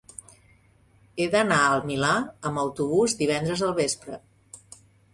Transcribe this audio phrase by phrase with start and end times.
[1.19, 2.15] He d'anar al Milà
[2.51, 4.23] amb autobús divendres al vespre.